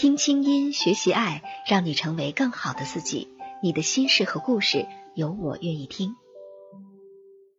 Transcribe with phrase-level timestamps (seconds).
[0.00, 3.28] 听清音，学习爱，让你成为更好的自己。
[3.62, 6.16] 你的心事和故事，有我愿意听。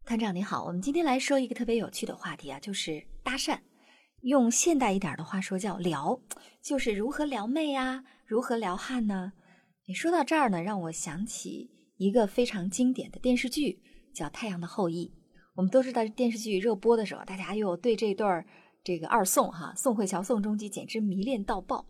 [0.07, 3.59] 团长你好，我们今天来说一个特别有趣的话题啊，就是搭讪。
[4.21, 6.19] 用现代一点的话说叫撩，
[6.63, 9.33] 就是如何撩妹啊，如何撩汉呢？
[9.85, 13.79] 你说到这儿呢，让我想起一个非常经典的电视剧，
[14.15, 15.05] 叫《太阳的后裔》。
[15.53, 18.43] 我们都知道电视剧热播的时候，大家又对这对儿
[18.83, 21.85] 这个二宋哈，宋慧乔、宋仲基简直迷恋到爆。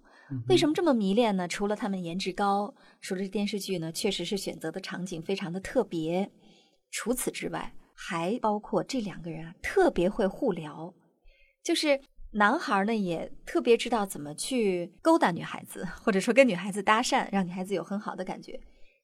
[0.48, 1.48] 为什么这么迷恋呢？
[1.48, 6.32] 除了他们颜值高，说这电视剧呢，确实是选择的场景非常的特别。
[6.90, 10.94] 除此之外，还包括这两个人啊，特别会互聊，
[11.64, 12.00] 就是
[12.32, 18.60] 男孩呢也特别知道怎么去勾搭女孩子，或者说跟女孩子搭讪，让女孩子有很好的感觉。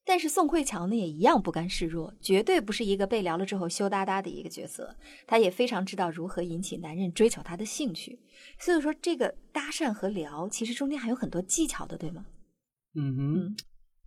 [0.07, 4.95] 但是宋慧乔呢也一样不甘示弱，绝对不是一个被聊了之后羞答答的一个角色。
[5.27, 8.17] 她也非常知道如何引起男人追求她的兴趣。
[8.57, 12.25] 所以说，这个搭讪和聊其实中间还有很多技巧的，对吗？
[12.95, 13.57] 嗯哼，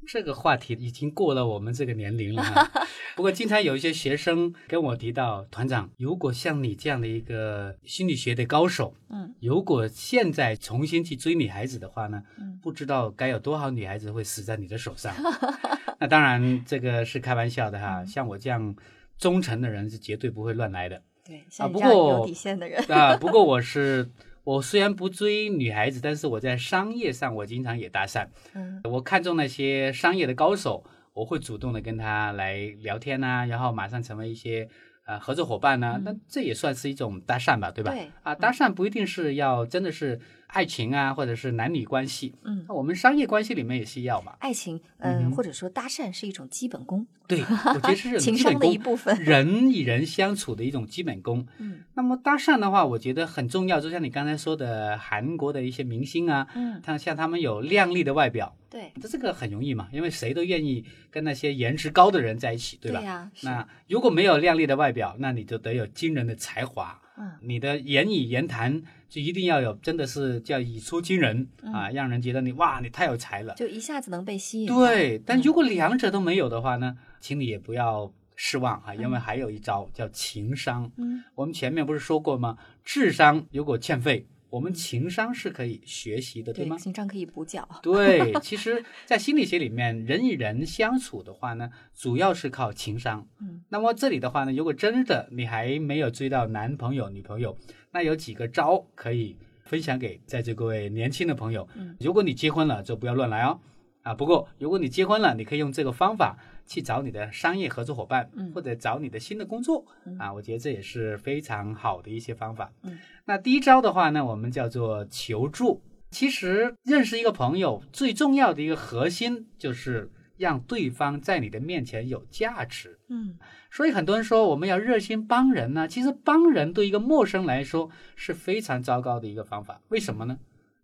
[0.09, 2.43] 这个话题已经过了我们这个年龄了。
[3.15, 15.15] 不过，经常有一些学生跟我提到，团长，如果像你这样的一个心理学的高手，嗯，如果现在重新去追女孩子的话呢，嗯，不知道该有多少女孩子会死在你的手上。
[16.01, 18.03] 那当然，这个是开玩笑的哈。
[18.07, 18.75] 像我这样
[19.19, 21.03] 忠诚的人是绝对不会乱来的。
[21.23, 23.19] 对，像不过有底线的人啊。
[23.19, 24.11] 不过我是，
[24.43, 28.27] 我虽然不追女孩子，但是我在商业上我经常也搭讪。
[28.55, 34.67] 嗯，我看中那些商业的高手，我会主动的跟他来聊天呐，然后马上成为一些
[35.05, 36.01] 呃合作伙伴呐。
[36.03, 37.93] 那这也算是一种搭讪吧，对吧？
[37.93, 38.11] 对。
[38.23, 40.19] 啊，搭讪不一定是要真的是。
[40.53, 44.35] 爱情啊，或者是男女关系，嗯，那我们商业关系里面也需要嘛。
[44.41, 47.07] 爱情，嗯，或者说搭讪是一种基本功。
[47.27, 51.47] 对，我觉得是 情商的一部分，人与人相处的一种基本功。
[51.59, 62.99] 嗯，那么搭讪的话，我觉得很重要，就像你刚才说的，韩国的一些明星啊，嗯，他像他们有靓丽的外表，对，这这个很容易嘛，因为谁都愿意跟那些颜值高的人在一起，对吧？
[62.99, 63.31] 对呀。
[63.43, 67.01] 那如果没有靓丽的外表，那你就得有惊人的才华。
[67.21, 74.67] 嗯，你的言语言谈就一定要有，真的是叫语出惊人啊，让人觉得你哇，你太有才了，就一下子能被吸引。
[74.67, 80.91] 对，但如果两者都没有的话呢，请你也不要失望啊，因为还有一招叫情商。
[80.97, 82.57] 嗯，我们前面不是说过吗？
[82.85, 84.27] 智商如果欠费。
[84.51, 86.77] 我们情商是可以学习的，对吗？
[86.77, 87.67] 情商可以补缴。
[87.83, 93.27] 对，其实，在心理学里面，人与人相处的话呢，主要是靠情商。
[93.41, 97.57] 嗯，那么这里的话呢，如果真的你还没有追到男朋友、女朋友，
[97.93, 101.67] 那有几个招可以分享给在座各位年轻的朋友。
[101.77, 103.61] 嗯，如果你结婚了，就不要乱来哦。
[104.11, 109.85] 啊，不过如果你结婚了，你可以用这个方法去找你的商业合作伙伴，嗯，或者找你的新的工作。
[110.19, 112.73] 啊，我觉得这也是非常好的一些方法。
[112.83, 112.99] 嗯。
[113.25, 115.81] 那第一招的话呢，我们叫做求助。
[116.11, 122.99] 其实认识一个朋友最重要的一个核心就是让对方在你的面前有价值。
[123.09, 123.39] 嗯，
[123.71, 129.81] 所以很多人说我们要热心帮人呢，其实帮人对一个陌生来说是非常糟糕的一个方法。
[129.89, 130.37] 为什么呢？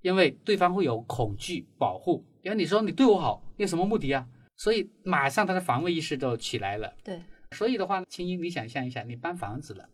[0.06, 2.24] 因为对方会有恐惧、保护。
[2.42, 4.24] 然后你说你对我好，你有什么目的啊？
[4.56, 6.94] 所以马上他的防卫意识就起来了。
[7.02, 9.88] 对，所以的话，青音，你想象一下，你搬房子了。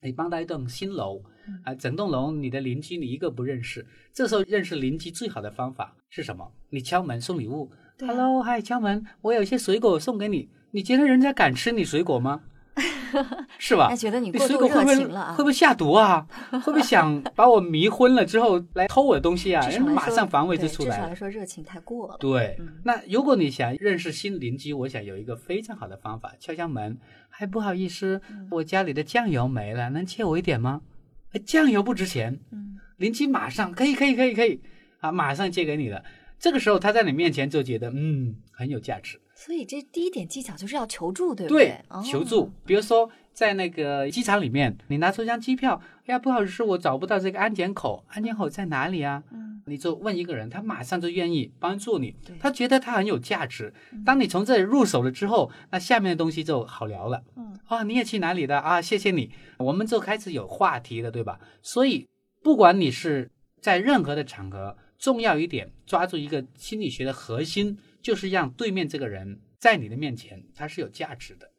[0.00, 1.22] 你搬到一栋新楼，
[1.64, 6.50] 啊，整栋楼你的邻居你一个不认识，这时候认识邻居最好的方法是什么？
[6.70, 12.42] 你敲门送礼物，Hello，嗨，敲门，我有些水果送给你，你觉得人家敢吃你水果吗？
[13.58, 13.88] 是吧？
[13.88, 15.32] 他觉得你过度热情了啊？
[15.32, 16.26] 会不会下毒啊？
[16.50, 19.66] 会不会想把我迷昏了之后来偷我的东西啊？
[19.68, 20.94] 人马上防卫就出来了。
[20.96, 22.16] 至少来说热情太过了。
[22.18, 28.20] 对，那如果你想认识新邻居，我想有一个非常好的方法，敲敲门，还不好意思，
[28.50, 30.80] 我家里的酱油没了，能借我一点吗？
[31.44, 32.38] 酱油不值钱。
[32.50, 34.60] 嗯，邻居马上可以，可以，可以，可以，
[35.00, 36.02] 啊，马上借给你了。
[36.38, 39.20] 这个时候他在你面前就觉得嗯很有价值。
[39.38, 41.80] 所以这第一点技巧就是要求助，对不对？
[41.88, 42.50] 对，求助。
[42.66, 49.22] 比如说在那个机场里面，你拿出一张机票，哎呀，不好意思，我找不到这个安检口，安检口在哪里啊？
[49.30, 53.72] 嗯，你就问一个人，他马上就愿意帮助你，他觉得他很有价值。
[54.04, 57.22] 当你从这里入手了之后，那下面的东西就好聊了。
[57.36, 58.82] 嗯，啊，你也去哪里的啊？
[58.82, 61.38] 谢谢你，我们就开始有话题了，对吧？
[61.62, 62.08] 所以
[62.42, 63.30] 不管你是
[63.62, 71.50] 在任何的场合，重要一点，抓住一个心理学的核心，就是让对面这个人在你的面前他是有价值的。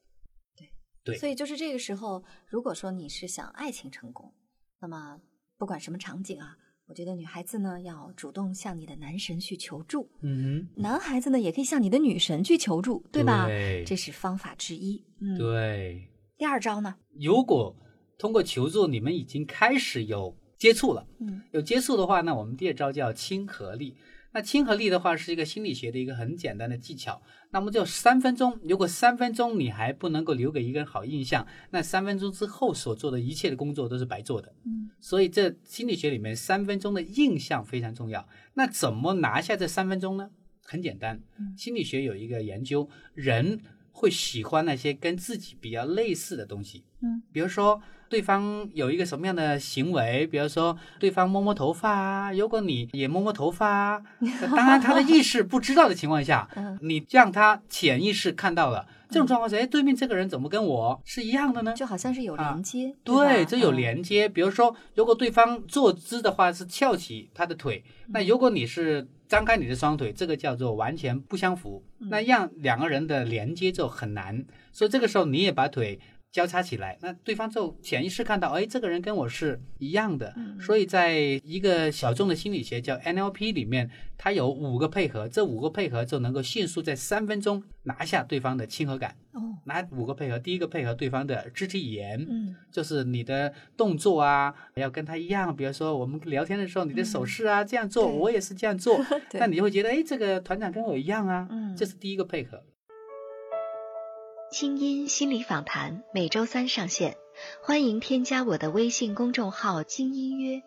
[0.56, 0.69] 对
[1.03, 4.33] 对所以就是这个时候，如果说你是想爱情成功，
[4.80, 5.19] 那么
[5.57, 6.57] 不管什么场景啊，
[6.88, 13.45] 我觉得女孩子呢要主动向你的男神去求助，嗯男孩子呢也可以向你的女神去求助，对吧？
[13.47, 15.06] 对这是方法之一。
[15.19, 16.07] 嗯，对。
[16.38, 16.95] 第二招呢？
[17.19, 17.75] 如果
[18.18, 23.97] 通过求助你们已经开始有接触了，嗯有接触的话，那我们第二招叫亲和力。
[24.31, 27.22] 那亲和力的话是一个心理学的一个很简单的技巧。
[27.52, 34.54] 那么就三分钟，如果三分钟你还不能够留给一个人好印象，那三分钟之后所做的一切的工作都是白做的。
[34.66, 38.28] 嗯所以这心理学里面三分钟的印象非常重要。
[38.54, 40.30] 那怎么拿下这三分钟呢？
[40.62, 43.60] 很简单嗯，心理学有一个研究，人
[43.92, 46.84] 会喜欢那些跟自己比较类似的东西。
[47.02, 54.03] 嗯，比如说对方有一个什么样的行为，比如说对方摸摸头发啊，如果你也摸摸头发啊，
[54.56, 58.85] 当然他的意识不知道的情况下， 嗯你让他潜意识看到了。
[59.11, 61.73] 这种状况下，哎，对面这个人怎么跟我是一样的呢？
[61.73, 63.71] 就好像是有连接，啊对，吧这有。
[63.71, 64.29] 嗯连接。
[64.29, 71.83] 比如说，如果对方坐姿的话是翘起他的腿，那如果你是张开你的双腿，这个叫做完全不相符。
[71.97, 74.45] 那让两个人的连接就很难。
[74.71, 76.00] 所以这个时候你也把腿
[76.31, 80.34] 交叉起来，那对方就潜意识看到，哎，这个人跟我是一样的。
[80.60, 89.16] 所以在一个小众的心理学叫 NLP 里面，它有五个配合，这五个配合就能够迅速在三分钟拿下对方的亲和感。
[89.31, 90.38] 哦，哪五个配合？
[90.38, 95.56] 第一个配合对方的肢体语言，嗯就是你的动作啊，要跟他一样。
[95.56, 101.48] 比如说我们聊天的时候，你的手势啊、这样做，我也是这样做，对 那你就会觉得，哎，这个团长跟我一样啊。
[101.50, 102.62] 嗯这是第一个配合。
[104.51, 107.18] 清音心理访谈每周三上线，
[107.62, 110.63] 欢迎添加我的微信公众号“精音约”，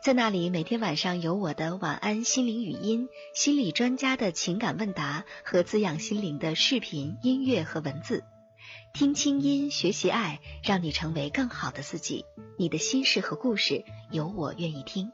[0.00, 8.22] 在那里每天晚上有我的晚安心灵语音、心理专家的情感问答和滋养心灵的视频、音乐和文字。
[8.92, 12.24] 听清音，学习爱，让你成为更好的自己。
[12.56, 15.10] 你的心事和故事，有我愿意听。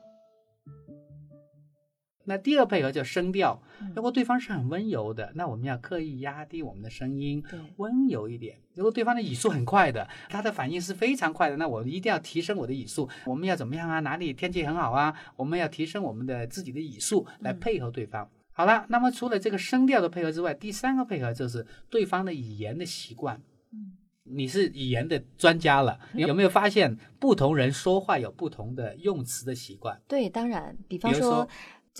[2.31, 7.43] 那第二配合叫声调嗯，如果对方是很温柔的，那我们要刻意压低我们的声音，
[7.79, 8.57] 温柔一点。
[8.77, 13.09] 如果对方的语速很快的，他的反应是非常快的，那我一定要提升我的语速。
[13.27, 13.99] 我们要怎么样啊？
[13.99, 15.13] 哪里天气很好啊？
[15.35, 18.31] 我们要提升我们的自己的语速来配合对方。
[18.53, 23.43] 好了，那么除了这个声调的配合之外，第三个配合就是对方的语言的习惯。
[23.73, 23.97] 嗯
[24.33, 30.01] 你是语言的专家了，你有没有发现不同人说话有不同的用词的习惯？
[30.07, 31.49] 对，当然，比方说，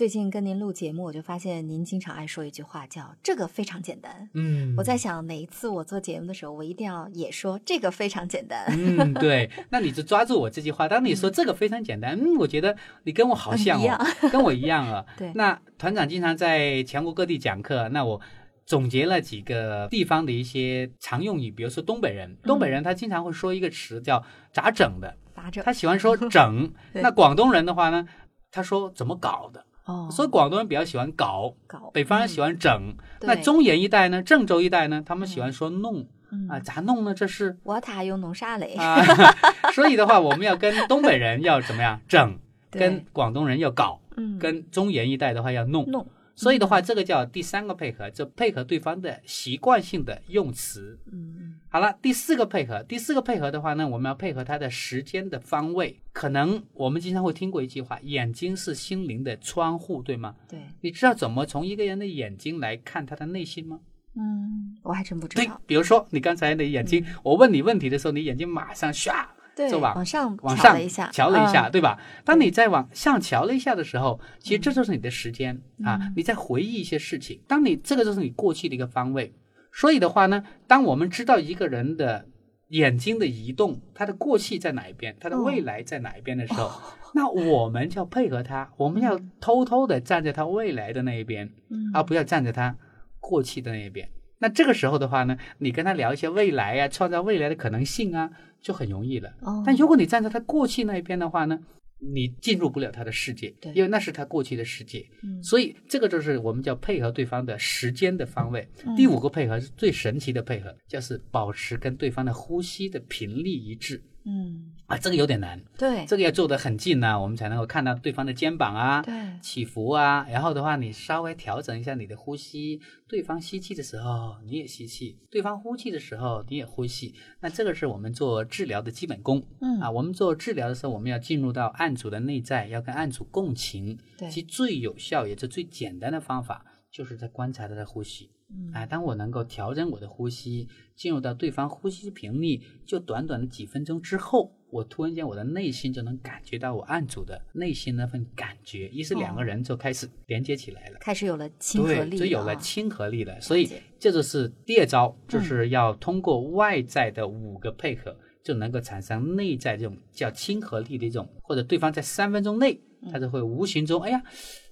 [0.01, 4.27] 最近跟您录节目，我就发现您经常爱说一句话，叫“这个非常简单”。
[4.33, 8.65] 嗯我在想，哪一次我做节目的时候，我一定要也说这个非常简单。
[8.69, 10.87] 嗯，对， 那你就抓住我这句话。
[10.87, 15.05] 当你说这个非常简单，嗯，我觉得你跟我好像一样哦，跟我一样 啊。
[15.19, 18.19] 对那团长经常在全国各地讲课，那我
[18.65, 28.07] 总结了几个地方的一些常用语，比如说东北人，东北人他经常会说一个词叫“咋整的咋整他喜欢说“整 ”。那广东人的话呢，
[28.49, 32.95] 他说“怎么搞的”，哦，所以广东人比较喜欢搞，搞北方人喜欢整。
[33.21, 37.13] 那中原一带呢，郑州一带呢，他们喜欢说弄嗯啊，咋弄呢？
[37.13, 37.57] 这是。
[37.63, 38.75] 我塔有弄啥嘞？
[38.75, 39.03] 啊，
[39.73, 42.37] 所以的话，我们要跟东北人要怎么样整，
[42.69, 45.85] 跟广东人要搞，嗯，跟中原一带的话要弄。
[45.89, 46.05] 弄
[46.41, 50.97] 所以的话，这个叫第三个配合，就配合对方的习惯性的用词。
[51.11, 56.01] 嗯嗯好了，第四个配合，第四个配合的话呢，我们要配合他的时间的方位。
[56.11, 60.35] 可能我们经常会听过一句话：“眼睛是心灵的窗户”，对吗？
[60.49, 63.79] 对，你知道怎么从一个人的眼睛来看他的内心吗？
[64.15, 71.99] 嗯，我还真不知对道，，比如说你刚才的眼睛，我问你问题的时候，你眼睛马上唰对，就往往上往上瞧了一下，瞧了一下，嗯对吧？
[72.23, 77.41] 当你在往上瞧了一下的时候，其实这就是你的时间、啊嗯，你在回忆一些事情。
[77.47, 79.33] 当你这个就是你过去的一个方位。
[79.73, 82.25] 所以的话呢，当我们知道一个人的
[82.69, 86.71] 眼睛的移动，他的过去在哪一边，他的哦未来在哪一边的时候，
[87.13, 92.75] 那我们就要配合他，我们要偷偷的站在他未来的那一边，嗯而不要站在他
[93.19, 94.09] 过去的那一边。
[94.41, 98.29] 那这个时候的话呢，你跟他聊一些未来啊，创造未来的可能性啊，
[98.59, 99.31] 就很容易了。
[99.41, 101.59] 哦但如果你站在他过去那一边的话呢，
[101.99, 105.07] 你进入不了他的世界，对因为那是他过去的世界。
[105.23, 108.67] 嗯所以这个就是我们叫配合对方的时间的方位。
[108.85, 119.01] 嗯第五个配合是最神奇的配合，就是保持跟对方的呼吸的频率一致嗯，啊，这个有点难，对，这个要做得很近呢、我们才能够看到对方的肩膀啊。
[119.01, 127.15] 对，起伏啊，然后的话，你稍微调整一下你的呼吸，对方吸气的时候你也吸气，对方呼气的时候你也呼气。
[127.39, 129.43] 那这个是我们做治疗的基本功。
[129.59, 133.97] 嗯啊，我们做治疗的时候，我们要进入到案主的内在，要跟案主共情。
[134.17, 138.29] 对其最有效也是最简单的方法，就是在观察他的呼吸。
[138.53, 138.71] 嗯。
[138.73, 149.43] 啊，当我能够调整我的呼吸，进入到对方呼吸频率，就短短的几分钟之后，我突然间我的内心就能感觉到我案主的内心那份感觉，于是两个哦。
[149.43, 150.97] 人就开始连接起来了。
[150.99, 153.39] 开始有了亲和力对，就有了啊亲和力了。
[153.41, 155.43] 所以这就是第二招，就嗯。
[155.43, 163.11] 是要通过外在的五个配合，就能够产生内在这种叫亲和力的一种，或者对方在三分钟内，嗯。
[163.11, 164.21] 他就会无形中，哎呀，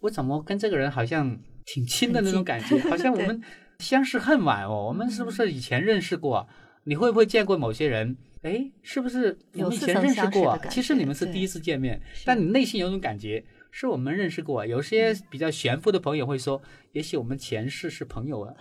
[0.02, 3.42] 我怎么跟这个人好像挺亲的那种感觉，好像我 们
[3.80, 6.48] 相识恨晚哦，我们是不是以前认识过啊？
[6.84, 8.18] 你会不会见过某些人？
[8.42, 14.66] 哎，是不是我们以前认识过其实你们是第一次见面，但你内心有种感觉，是我们认识过啊。
[14.66, 18.54] 有些比较玄乎的朋友会说，也许我们前世是朋友啊，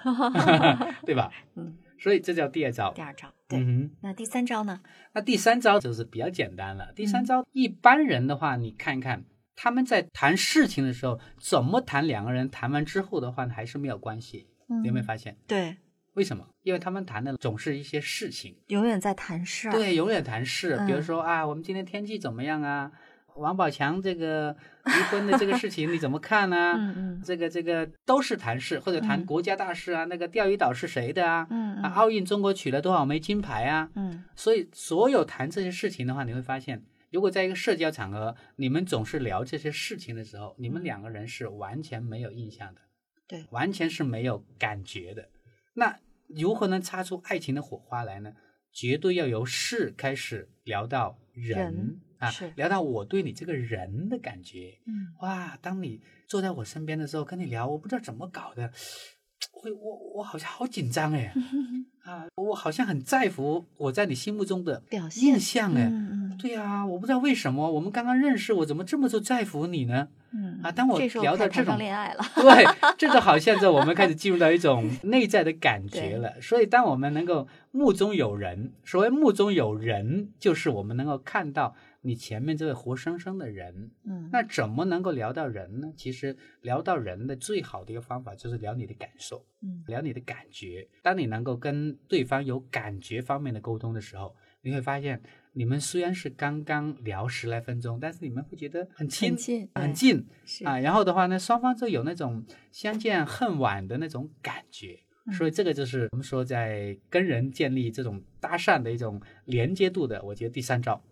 [1.05, 1.31] 对吧？
[1.57, 3.03] 嗯，所以这叫第二招第。
[3.03, 3.59] 二招，对。
[3.59, 4.81] 嗯，那第三招呢？
[5.13, 6.93] 那第三招就是比较简单了。
[6.95, 9.25] 第三嗯招，一般人的话，你看看
[9.57, 14.47] 他们在谈事情的时候，怎么谈，两个人谈完之后的话，还是没有关系。
[14.69, 15.37] 嗯你有没有发现？
[15.47, 15.77] 对，
[16.15, 16.47] 为什么？
[16.63, 18.57] 因为他们谈的总是一些事情。
[18.69, 19.73] 永远在谈事儿。
[19.73, 22.93] 对，永远谈事，比如嗯说啊，我们今天天气怎么样啊？
[23.37, 30.05] 王宝强这个离婚的这个事情你怎么看呢、嗯嗯这个这个都是谈事，或者谈嗯国家大事啊。
[30.07, 31.47] 那个钓鱼岛是谁的啊？
[31.49, 33.91] 嗯啊，奥运中国取了多少枚金牌啊？
[33.95, 36.83] 嗯所以所有谈这些事情的话，你会发现，
[37.13, 42.81] 如果在一个社交场合，你们总是聊这些事情的时候，你们嗯两个人是完全没有印象的，
[43.29, 45.29] 对完全是没有感觉的。
[45.75, 48.33] 那如何能擦出爱情的火花来呢？
[48.73, 54.79] 绝对要由事开始聊到人人啊是，聊到我对你这个人的感觉。
[54.87, 58.71] 嗯哇，当你坐在我身边的时候，跟你聊，我不知道怎么搞的，
[59.65, 61.33] 我我我好像好紧张哎，
[62.05, 65.85] 啊，我好像很在乎我在你心目中的表现印象哎。
[65.85, 70.09] 嗯嗯对呀、我不知道为什么我们刚刚认识，我怎么这么就在乎你呢？
[70.33, 72.25] 嗯啊当我聊到这种恋爱了。
[72.37, 72.67] 对，
[72.99, 76.41] 这就好像在我们开始进入到一种 内在的感觉了。
[76.41, 83.90] 所以，当我们能够目中有人，所谓目中有人，就是我们能够看到你前面这位活生生的人。
[84.05, 85.93] 嗯那怎么能够聊到人呢？
[85.97, 90.87] 其实聊到人的最好的一个方法就是聊你的感受，嗯聊你的感觉。
[91.02, 100.78] 当你能够跟对方有感觉方面的沟通的时候，你会发现，你们虽然是刚刚聊十来分钟，但是你们会觉得很亲、很近很近是啊。
[100.78, 105.00] 然后的话呢，双方就有那种相见恨晚的那种感觉。
[105.26, 111.02] 嗯所以这个就是我们说在跟人建立这种搭讪的一种连接度的，我觉得第三招。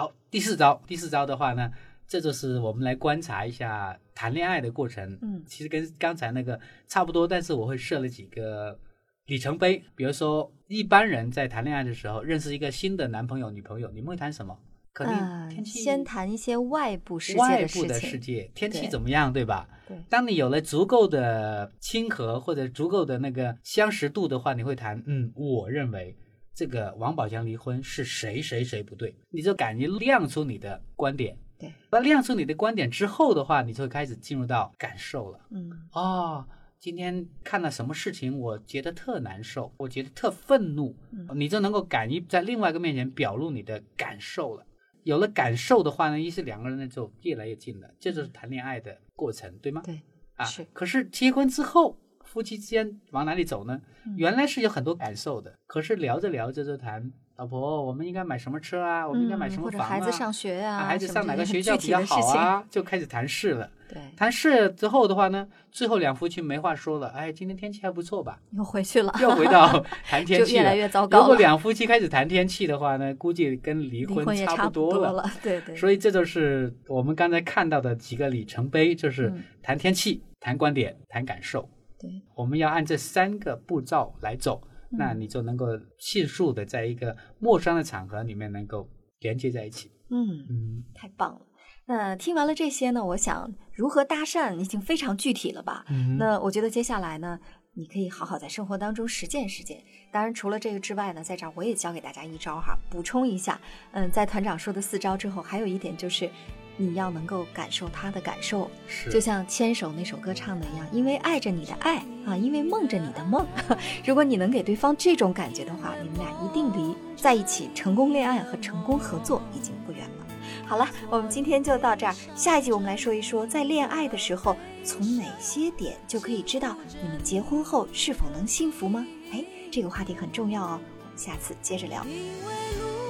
[0.00, 1.70] 嗯，好，第四招，第四招的话呢，
[2.06, 5.18] 这就是我们来观察一下谈恋爱的过程。
[5.22, 8.78] 嗯其实跟刚才那个差不多，但是我会设了几个
[9.26, 9.82] 里程碑。
[9.94, 14.56] 比如说，一般人在谈恋爱的时候，认识一个新的男朋友、女朋友，你们会谈什么？
[14.92, 18.18] 肯定先谈一些外部世界外部的世。
[18.18, 19.68] 界，天气怎么样，对吧？
[19.86, 26.16] 对当你有了足够的亲和或者足够的那个相识度的话，你会谈，嗯，我认为
[26.60, 31.34] 这个王宝强离婚是谁谁谁不对，你就敢于亮出你的观点。
[31.58, 35.40] 对，那亮出你的观点之后的话，你就会开始进入到感受了。
[35.52, 36.46] 嗯哦，
[36.78, 44.66] 今天看了什么事情，我觉得特难受，我觉得特愤怒，嗯你就能够敢于在另外一个面前表露你的感受了。
[45.04, 49.80] 有了感受的话呢，一是两个人呢就越来越近了，这就是谈恋爱的过程，对吗？
[49.82, 49.98] 对
[50.34, 51.98] 啊，是可是结婚之后，
[52.30, 53.80] 夫妻之间往哪里走呢？
[54.06, 59.06] 嗯原来是有很多感受的，可是聊着聊着就谈，老婆，我们应该买什么车啊？
[59.06, 59.86] 我们应该买什么房啊？
[59.86, 62.00] 孩子上学啊，啊孩子上哪个学校比较？
[62.06, 62.64] 好啊？
[62.70, 63.68] 就开始谈事了。
[63.88, 68.38] 对，谈事之后的话呢，最后两夫妻没话说了，哎，今天天气还不错吧？
[68.52, 69.68] 又回去了，又回到
[70.08, 70.46] 谈天气了。
[70.46, 71.36] 就越来越糟糕如果。
[71.36, 75.30] 两夫妻开始谈天气的话呢，估计跟离离婚差差不多多了。
[75.42, 81.68] 对对，所以这就是我们刚才看到的几个里程碑，就是嗯谈天气、谈观点、谈感受。
[82.00, 85.66] 对，我们要按这三个步骤来走，嗯那你就能够
[85.98, 88.88] 迅速的在一个陌生的场合里面能够
[89.20, 89.90] 连接在一起。
[90.08, 91.40] 嗯，嗯，太棒了。
[91.86, 95.84] 那听完了这些呢，我想如何搭讪已经非常具体了吧？
[95.90, 97.38] 嗯那我觉得接下来呢，
[97.74, 99.82] 你可以好好在生活当中实践实践。
[100.12, 103.60] 当然，除了这个之外呢，在这儿我也教给大家一招哈，补充一下。
[103.92, 106.30] 嗯，在团长说的四招之后，还有一点就是
[106.76, 108.70] 你要能够感受他的感受，
[109.10, 111.96] 就像《牵手》那首歌唱的一样，因为爱着你的爱
[112.26, 113.46] 啊，因为梦着你的梦。
[114.04, 120.26] 如果你能给对方这种感觉的话，你们俩一定离在一起成功恋爱和成功合作已经不远了。
[120.66, 129.04] 好了，我们今天就到这儿，下一集我们来说一说，在恋爱的时候，从哪些点就可以知道你们结婚后是否能幸福吗？
[129.32, 132.04] 哎，这个话题很重要哦，我们下次接着聊。
[132.04, 132.10] 因
[132.46, 133.09] 为